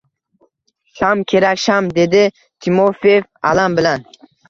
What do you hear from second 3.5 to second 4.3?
alam bilan.